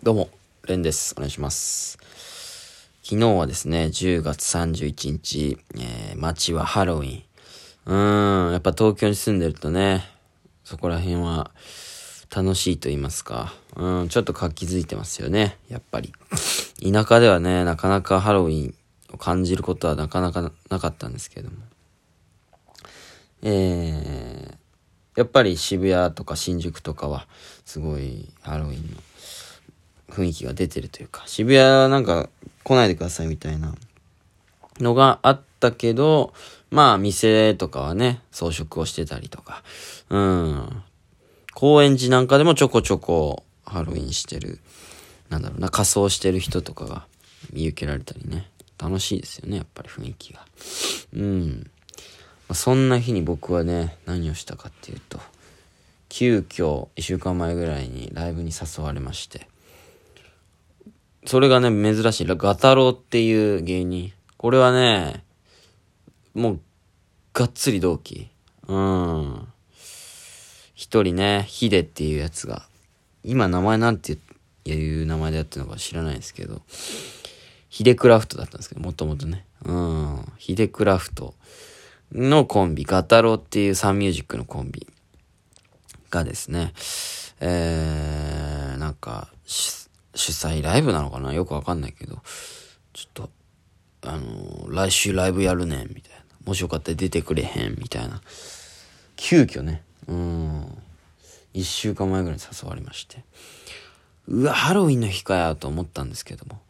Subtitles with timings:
[0.00, 0.30] どうも、
[0.68, 1.12] レンです。
[1.16, 1.98] お願いします。
[3.02, 7.22] 昨日はですね、10月31日、えー、街はハロウィン。
[7.86, 10.04] うーん、やっぱ東京に住んでるとね、
[10.62, 11.50] そこら辺は
[12.30, 16.12] 楽しいと言いますか、うん、ちょっと活気づいてますよね、やっぱり。
[16.80, 18.74] 田舎ではね、なかなかハロウィン
[19.12, 21.56] を感じることはなかなかなかったんですけれども。
[23.42, 27.26] えー、やっぱり渋谷とか新宿とかは、
[27.64, 28.96] すごいハロウィンの
[30.08, 32.28] 雰囲気が出てるというか、渋谷なんか
[32.64, 33.74] 来ないでくださいみたいな
[34.80, 36.32] のがあったけど、
[36.70, 39.62] まあ店とかはね、装飾をしてたりとか、
[40.10, 40.82] うん。
[41.54, 44.60] 高円寺なんかでもちょこちょこハロウィンしてる、
[45.28, 47.06] なんだろうな、仮装してる人とかが
[47.52, 48.48] 見受けられたりね。
[48.78, 50.46] 楽しいですよね、やっぱり雰囲気が。
[51.14, 51.70] うん。
[52.48, 55.20] まあそんな日に僕はね、何をしたかっていうと、
[56.08, 59.48] 急遽、一週間前ぐらいにライブに誘われまして、
[61.26, 62.26] それがね、珍しい。
[62.26, 64.12] ガタロウっていう芸人。
[64.36, 65.24] これはね、
[66.34, 66.60] もう、
[67.34, 68.28] がっつり同期。
[68.66, 69.48] うん。
[70.74, 72.68] 一人ね、ヒデっていうやつが、
[73.24, 74.16] 今名前なんて
[74.64, 76.62] いう名前でやってるのか知らないですけど、
[77.68, 79.44] ヒデクラフトだったんですけど、もともとね。
[79.64, 80.32] うん。
[80.38, 81.34] ヒデクラフト
[82.12, 84.86] のコンビ、ガタロウっていうサンミュージックのコンビ
[86.10, 86.72] がですね、
[87.40, 88.37] えー、
[90.32, 91.32] 主催ライブなのかな？
[91.32, 92.22] よくわかんないけど、
[92.92, 93.30] ちょっと、
[94.02, 96.18] あのー来週ライブやるねん、みたいな。
[96.44, 98.20] もしよかったら出てくれへん、みたいな。
[99.16, 100.78] 急遽ね、うん。
[101.54, 103.24] 一週間前ぐらいに誘われまして。
[104.28, 106.60] うわ、ハロウィンの日かよ、と思ったんですけども。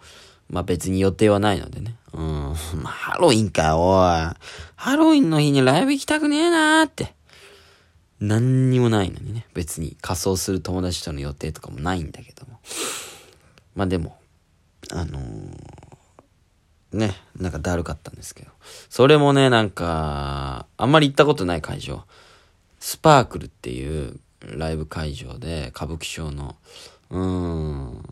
[0.49, 1.97] まあ別に予定はないのでね。
[2.13, 2.23] うん。
[2.23, 4.37] まあハロウィンかよ、おい。
[4.77, 7.15] ハロウィンの日にライブ行きたくねえなーって。
[8.21, 9.47] 何にもないのにね。
[9.55, 12.61] 別に仮装する友達との予定とかもないんだけども。
[13.75, 14.19] まあでも、
[14.91, 15.79] あのー
[16.93, 18.51] ね、なんかだるかったんですけど。
[18.89, 22.05] それもね、なんか、あんまり行ったことない会場。
[22.81, 26.57] スパークルっていうライブ会場で、歌舞伎町の。
[27.11, 28.05] うーん。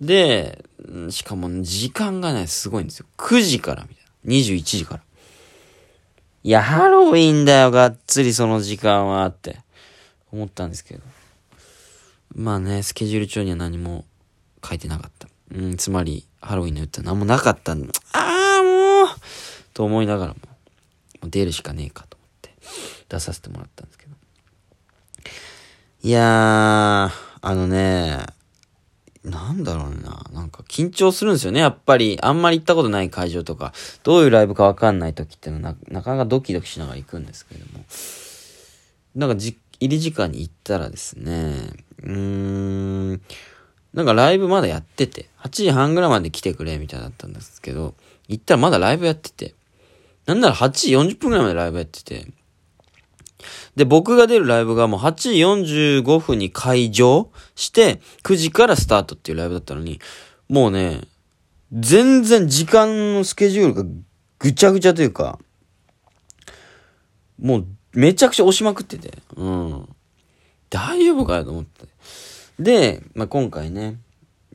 [0.00, 0.64] で、
[1.10, 3.06] しかも時間がね、すごいんですよ。
[3.16, 4.32] 9時からみたいな。
[4.32, 5.02] 21時から。
[6.44, 9.58] いや、ハロウィンだよ、がっつりその時間は、って
[10.30, 11.02] 思ったんですけど。
[12.34, 14.04] まあね、スケジュール帳には何も
[14.64, 15.28] 書いてなかった。
[15.54, 17.92] うん、つまり、ハロウィンの言ったら何もなかったんだ。
[18.12, 19.16] ああ、もう
[19.74, 20.38] と思いながらも、
[21.20, 22.54] もう出るしかねえかと思って、
[23.08, 24.14] 出させてもらったんですけど。
[26.02, 28.24] いやー、あのね、
[29.24, 30.26] なんだろうな。
[30.32, 31.60] なんか緊張するんですよね。
[31.60, 33.72] やっぱり、あんまり行ったことない会場とか、
[34.02, 37.84] どういうライブかわかんない時ってのはな、なかなかドキドキしながら行くんですけども。
[39.14, 41.54] なんかじ、入り時間に行ったらですね、
[42.02, 42.43] うーん、
[43.94, 47.94] なんかライブまだやってて、8時半ぐらいまで来てくれ、みたいだったんですけど、
[48.28, 49.54] 行ったらまだライブやってて、
[50.26, 52.26] なんなら8時40分ぐらいまでライブやってて、
[53.76, 55.30] で、僕が出るライブがもう8時
[56.02, 60.00] 45分に会場して、9時からスタートっていうライブだったのに、
[60.48, 61.02] もうね、
[61.72, 63.84] 全然時間のスケジュールが
[64.40, 65.38] ぐちゃぐちゃというか、
[67.40, 69.88] もうめちゃくちゃ押しまくってて、うん。
[70.70, 71.86] 大丈夫かよと思って。
[72.58, 73.96] で、まあ、今回ね、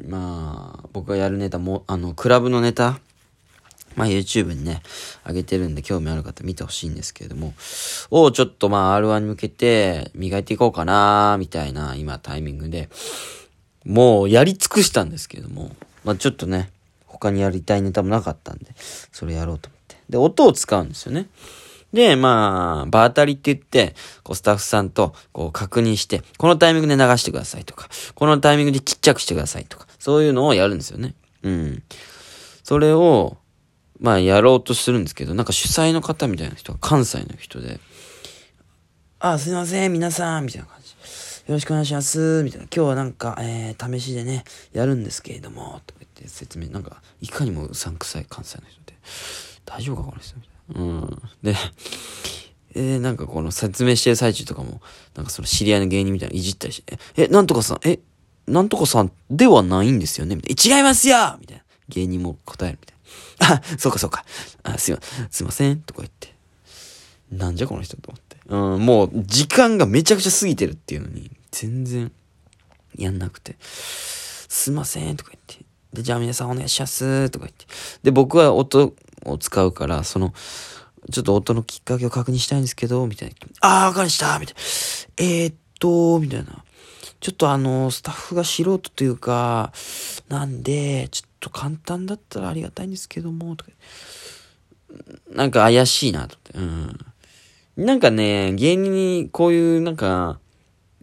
[0.08, 3.00] まあ、僕がやるネタも、あの、クラブのネタ、
[3.96, 4.82] まあ、YouTube にね、
[5.28, 7.54] 上げてるんで、興味ある方見てほしいんですけれども、
[8.10, 12.90] をちょっとまあ、R1 に向けて磨いていこうかなみたいな、今タイミングで、
[13.86, 16.72] もうやり尽くしたんですけれども、まあ、ちょっとね、
[17.06, 18.72] 他にやりたいネタもなかったんで、
[19.12, 19.98] それやろうと思って。
[20.10, 21.28] で、音を使うんですよね。
[21.94, 31.16] で、まあ、場当たりって言って、こう、スタッフさんと、こう、確認して、このタイミングで流してくださいとか、このタイミングでちっちゃくしてくださいとか、そういうのをやるんですよね。
[31.44, 31.84] うん。
[32.64, 33.38] それを、
[34.00, 37.80] まあ、やろうとするんですけど、なんか主催の方みたいな人が関西の人で、
[39.22, 40.90] あ、すいません、皆さん、みたいな感じ。
[41.50, 42.68] よろしくお願いします、みたいな。
[42.74, 48.94] 今日はなんか、えー、試しでね、やるんですけれども、とか言って説明、なんか、いかにもうさんくさい関西の人で、
[49.66, 50.49] 大丈夫か、この人み。
[50.76, 51.22] うん。
[51.44, 51.56] で、
[52.76, 54.82] えー、なんかこの説明してる最中とかも、
[55.16, 58.00] なんかその知り合いの芸人みたいないじったりして、え、なんとかさん、え、
[58.48, 60.36] なんとかさんではないんですよね？
[60.36, 60.78] みたいな。
[60.78, 61.64] 違いますよみたいな。
[61.90, 63.56] 芸人も答えるみたいな。
[63.74, 64.26] あ、そうかそうか。
[64.64, 65.82] あ、すいま、すいません。
[65.82, 66.34] とか言って。
[67.32, 68.38] なんじゃこの人と思って。
[68.48, 72.12] うん、もう時間がめちゃくちゃ過ぎてるっていうのに、全然
[72.96, 73.56] やんなくて。
[73.62, 75.16] すいません。
[75.16, 75.66] とか言って。
[75.94, 77.30] で、じゃあ皆さんお願いします。
[77.30, 77.66] とか言って。
[78.04, 78.94] で、僕は音
[79.26, 80.34] を使うから、その、
[81.12, 83.36] ちょっと音のきっかけを確認したいんですけど、みたいな。
[83.62, 84.62] あー、わかりましたみたいな。
[85.18, 86.64] えー、っと、みたいな。
[87.20, 89.74] ちょっとあの、スタッフが素人というか、
[90.30, 93.72] なんで、ちょっと簡単だったらありがたいんですけども、とか。
[95.32, 96.96] なんか怪しいな、と思っ
[97.76, 97.80] て。
[97.80, 97.86] うん。
[97.86, 100.40] なんかね、芸人にこういうなんか、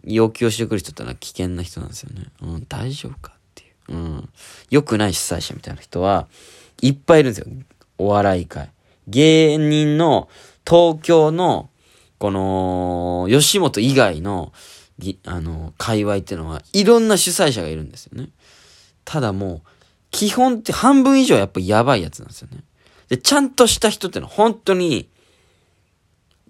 [0.03, 2.27] 要求をしてくる人ってのは危険な人なんですよね。
[2.41, 3.93] うん、大丈夫かっていう。
[3.93, 4.29] うん。
[4.69, 6.27] 良くない主催者みたいな人は、
[6.81, 7.47] いっぱいいるんですよ。
[7.97, 8.71] お笑い界。
[9.07, 10.29] 芸人の
[10.67, 11.69] 東京の、
[12.17, 14.51] この、吉本以外の、
[15.25, 18.29] あの、界隈っていうのは、いろんな主催者がいるんですよね。
[19.05, 19.69] ただもう、
[20.11, 22.63] 基本って半分以上やっぱやばいやつなんですよね。
[23.09, 25.09] で、ちゃんとした人ってのは本当に、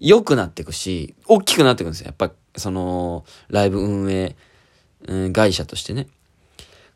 [0.00, 2.06] 良くなっていくし、大きくなっていくんですよ。
[2.06, 4.36] やっぱ、その、ライブ運営、
[5.06, 6.08] うん、会社としてね。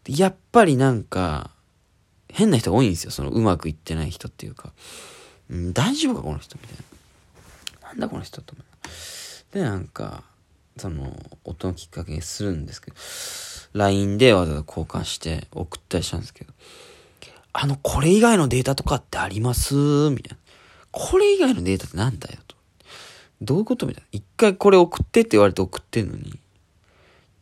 [0.08, 1.51] やっぱりなんか、
[2.32, 3.10] 変な人多いんですよ。
[3.10, 4.72] その、うまくいってない人っていうか。
[5.50, 6.76] うん、大丈夫かこの人みたい
[7.82, 7.88] な。
[7.88, 9.54] なんだこの人と思う。
[9.54, 10.24] で、なんか、
[10.78, 11.14] その、
[11.44, 12.96] 音のきっかけにするんですけど、
[13.78, 16.52] LINE でわざわざ交換して送ったりしたんですけど、
[17.52, 19.74] あの、これ以外のデータとかってあります？
[19.74, 20.38] みたいな。
[20.90, 22.56] これ以外のデータってなんだよと。
[23.42, 24.08] どういうことみたいな。
[24.12, 26.38] 一回これ送ってって言われて送ってんのに、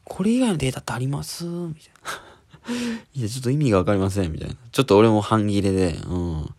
[0.03, 1.45] これ以外のデータってあります？
[1.45, 2.30] みたいな。
[3.15, 4.33] いや、ちょっと意味がわかりません。
[4.33, 4.57] みたいな。
[4.73, 6.55] ちょっと俺も半切れで、うん。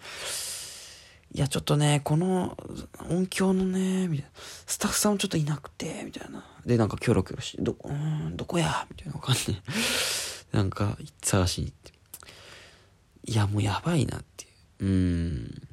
[1.33, 2.57] いや、ちょっとね、この
[3.09, 4.31] 音響のね、みたいな。
[4.65, 6.45] スタッフさんもちょっといなくて、みたいな。
[6.65, 8.85] で、なんかキョロキョロして、ど、うん、どこや？
[8.89, 9.61] みたいなわかんない。
[10.51, 11.93] なんか、探しに行って。
[13.31, 14.47] いや、もうやばいなってい
[14.81, 14.85] う。
[14.85, 15.67] うん。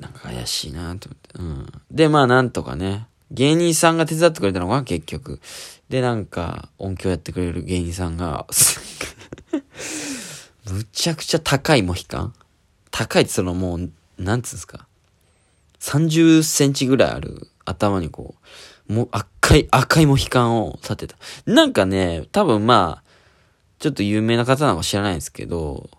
[0.00, 1.30] なんか怪しいなと思って。
[1.38, 1.82] うん。
[1.90, 5.40] で、まあなんとかね、芸人さんが手伝ってくれたのが結局。
[5.88, 8.46] で、なんか、音響やってくれる芸人さんが、
[10.70, 12.34] むちゃくちゃ高いモヒカン？
[12.90, 14.86] 高いってそのもう、なんつうんですか
[15.80, 18.36] ？30センチぐらいある頭にこ
[18.88, 21.16] う、もう赤い、赤いモヒカンを立てた。
[21.44, 23.10] なんかね、多分まあ、
[23.78, 25.90] ちょっと有名な方なのか知らないんですけど、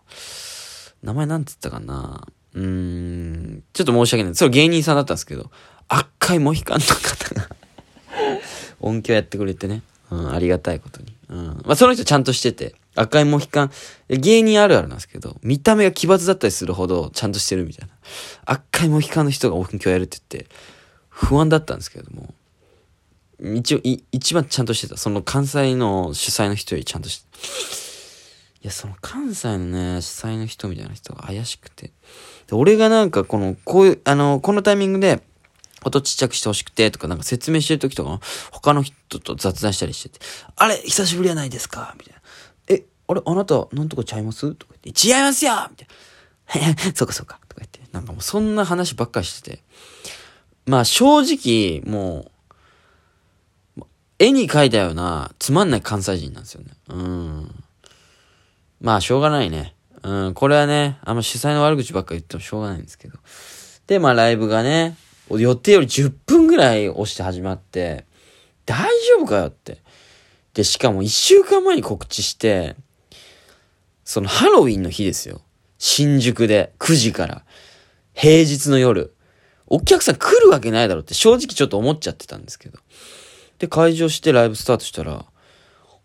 [1.03, 2.25] 名前なんつったかな？
[2.55, 3.14] うーん、
[3.75, 4.35] ちょっと申し訳ない。
[4.35, 5.51] それ芸人さんだったんですけど、
[5.89, 7.49] 赤いモヒカンの方が
[8.79, 9.83] 音響やってくれてね。
[10.09, 11.13] うん、ありがたいことに。
[11.29, 11.47] うん。
[11.65, 13.71] まあ、その人ちゃんとしてて、赤いモヒカン、
[14.07, 17.93] 芸人あるあるなんですけど、見た目が奇抜だったりするほどちゃんとしてるみたいな。
[18.45, 20.49] 赤いモヒカンの人が音響やるって言って、
[21.09, 22.33] 不安だったんですけども、
[23.57, 24.95] 一応、一番ちゃんとしてた。
[24.95, 27.84] その関西の主催の人よりちゃんとしてい
[28.65, 31.91] や、その関西のね、主催の人みたいな人が怪しくて。
[32.47, 35.21] で俺がなんかこの、こういう、あの、このタイミングで、
[35.83, 38.19] 音ちっちゃくしてほしくて、とかなんか説明してる時とか、
[38.51, 40.25] 他の人と雑談したりしてて、
[40.55, 41.93] あれ、久しぶりやないですか？
[41.99, 42.21] みたいな。
[42.69, 44.55] え、あれ、あなた、なんとかちゃいます？
[44.55, 45.85] とか言って、違いますよみた
[46.59, 46.75] いな。
[46.95, 47.39] そうかそうか。
[47.47, 49.59] とか言って、なんかもうそんな話ばっかりしてて。
[50.65, 52.31] まあ正直、も
[53.77, 53.83] う、
[54.17, 56.71] 絵に描いたような、つまんない関西人なんですよね。
[56.87, 57.64] うん。
[58.81, 59.75] まあ、しょうがないね。
[60.03, 63.17] うん、これはね、あんま主催の悪口ばっか言ってもしょうがないんですけど。
[63.87, 64.95] で、まあ、ライブがね、
[65.29, 68.05] 予定より10分ぐらい押して始まって、
[68.65, 69.79] 大丈夫かよって。
[70.53, 72.75] で、しかも1週間前に告知して、
[74.03, 75.41] そのハロウィンの日ですよ。
[75.77, 77.43] 新宿で9時から。
[78.13, 79.13] 平日の夜。
[79.67, 82.79] お客さん来るわけないだろうって正直ちょっと思っちゃってたんですけど。
[83.57, 85.25] で、会場してライブスタートしたら、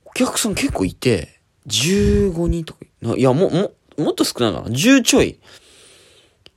[0.04, 2.80] お客さん結構いて、15人とか、
[3.16, 4.74] いや、も、も、もっと少ないかな。
[4.74, 5.38] 10ちょい。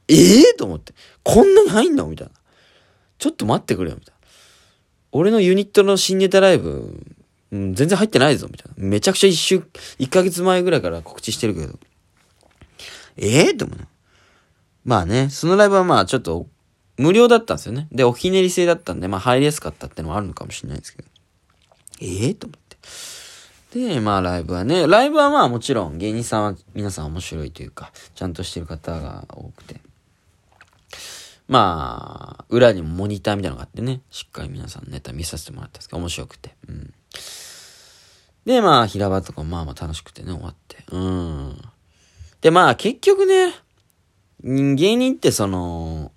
[0.07, 0.93] ええー、と思って。
[1.24, 2.07] こんなに入んの？
[2.07, 2.33] みたいな。
[3.17, 4.27] ちょっと待ってくれよ、みたいな。
[5.12, 7.01] 俺のユニットの新ネタライブ、
[7.51, 8.83] うん、全然入ってないぞ、みたいな。
[8.83, 9.63] めちゃくちゃ一週、
[9.98, 11.79] 一ヶ月前ぐらいから告知してるけど。
[13.17, 13.77] ええー、と思う。
[14.83, 16.48] まあね、そのライブはまあちょっと
[16.98, 17.88] 無料だったんですよね。
[17.91, 21.07] で、おひねり制だったんで、まあ入りやすかったってのもあるのかもしれないですけど。
[22.01, 22.77] ええー、と思って。
[23.74, 29.82] で、まあライブはね、ライブはまあもちろん芸人さんは皆さん面白いというか、ちゃんとしてる方が多くて。
[31.48, 36.56] まあ、裏にもモニターみたいなのがあってね、しっかり皆さんネタ見させてもらったんですけど、面白くて。
[36.70, 36.94] うん。
[38.46, 40.77] で、まあ、平場とかまあまあ楽しくてね、終わって。
[40.92, 41.62] うん。
[42.42, 43.53] で、まあ結局ね、
[44.44, 46.12] 芸人ってその、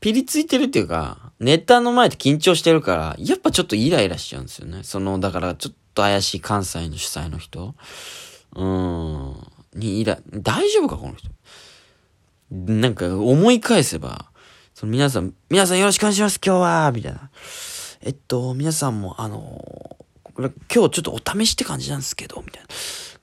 [0.00, 4.82] ピリついてるっていうか、ネタの前で緊張してるから、やっぱちょっとイライラしちゃうんですよね。
[4.82, 7.74] その、だからちょっとと怪しい関西の主催の人？
[8.54, 9.36] うん。
[9.74, 11.30] にいら、大丈夫かこの人？
[12.50, 14.26] なんか思い返せば、
[14.74, 17.30] その皆さん、皆さんよろしくお願いします今日はみたいな。
[18.02, 19.96] えっと、皆さんもあの
[20.36, 22.68] 今日ちょっとお試しって感じなんですけど、みたいな。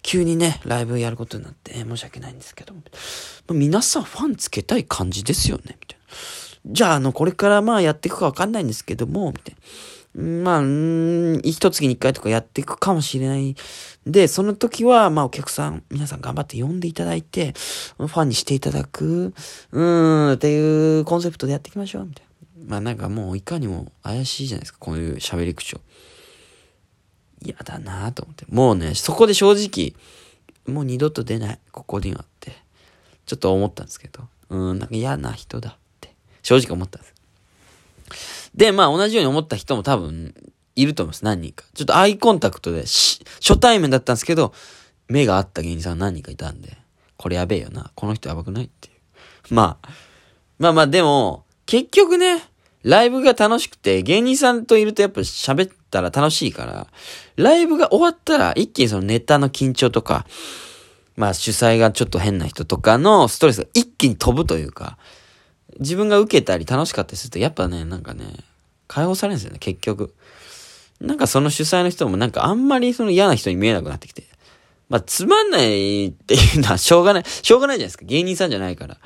[0.02, 2.74] 急にね、ライブやることになって、申し訳ないんですけど、
[3.54, 6.06] 皆さんファンつけたい感じですよね、みたいな。
[6.66, 9.62] じゃあ、あの、これからまあやっていくかわかんないんですけども、みたいな。
[10.16, 13.56] まあ、ん一月に一回とかやっていくかもしれない。
[14.08, 17.54] で、その時は、まあお客さん、皆さん頑張って呼んでいただいて、
[17.98, 19.34] ファンにしていただく、
[19.72, 22.30] うーん、っていうコンセプトでやっていきましょう、みたいな。
[22.68, 25.82] まあなんかもういかにも怪しいじゃないですか、こういう喋り口調。
[27.42, 28.46] 嫌だなと思って。
[28.50, 29.94] もうね、そこで正直、
[30.74, 32.52] もう二度と出ない、ここにはって、
[33.26, 37.14] ちょっと思ったんですけど、うん、なんか嫌な人だって、正直思ったんです。
[38.60, 40.36] で、まあ同じように思った人も多分
[40.76, 41.24] いると思います。
[41.24, 41.64] 何人か。
[41.74, 44.54] ちょっとアイコンタクトで、初対面だったんですけど、
[45.08, 46.78] 目が合った芸人さん何人かいたんで、
[47.16, 47.90] これやべえよな。
[47.96, 49.54] この人やばくないっていう。
[49.54, 49.90] まあ、
[50.58, 52.44] まあまあでも、結局ね、
[52.84, 56.88] ライブが楽しくて、芸人さんといるとやっぱ喋ったら楽しいから、
[57.38, 60.26] ライブが終わったら一気にそのネタの緊張とか、
[61.16, 64.98] まあ主催がちょっと変な人とかのストレスが一気に飛ぶというか、
[65.80, 68.26] 自分が受けたり楽しかったりすると、やっぱね、なんかね、
[68.90, 70.14] 解放されるんですよね、結局。
[71.00, 74.24] なんかその主催の人もなんかあんまりその嫌な人に見えなくなってきて。
[74.90, 77.24] まあ、つまんないっていうのは しょうがない。
[77.24, 78.06] しょうがないじゃないですか。
[78.06, 78.98] 芸人さんじゃないから。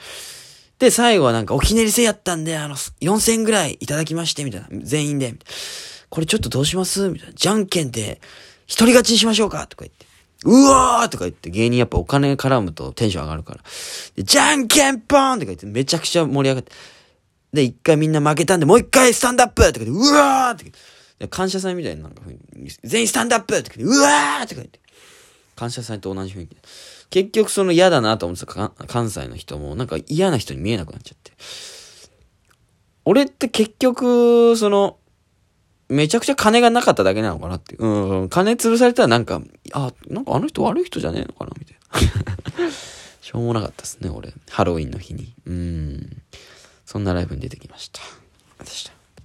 [0.80, 4.68] で、最後はなんかおひねり制やったんで、あの、4000ぐらいいただきまして、みたいな。
[4.72, 5.36] 全員で。
[6.10, 7.10] これちょっとどうします？
[7.10, 7.34] みたいな。
[7.34, 8.22] じゃんけんで、
[8.66, 9.68] 一人勝ちにしましょうか？
[9.68, 10.06] とか言って。
[10.46, 13.62] うわーとか言って芸人やっぱお金絡むとテンション上がるから。
[14.18, 16.72] じゃんけんぽーんとか言ってめちゃくちゃ盛り上がって。
[17.54, 20.72] で、一回みんな負けたんで、もう一回スタンドアップとか言って、うわーって
[21.20, 22.22] で感謝祭みたいななんか
[22.84, 24.80] 全員スタンドアップとか言って、うわーとか言って。
[25.56, 26.58] 感謝祭と同じ雰囲気。
[27.12, 31.32] 結局その嫌だなと思ってた関西の人もなんか嫌な人に見えなくなっちゃって。
[33.06, 34.98] 俺って結局、その、
[35.90, 37.86] めちゃくちゃ金がなかっただけなのかなっていう。
[37.86, 39.42] うん、金潰されたらなんか、
[39.74, 42.72] あ、なんかあの人悪い人じゃねえのかなみたいな。
[43.22, 44.34] しょうもなかったですね、俺。
[44.50, 45.34] ハロウィンの日に。
[45.46, 46.22] うん。
[46.86, 48.02] そんなライブに出てきました。
[48.64, 49.03] でした。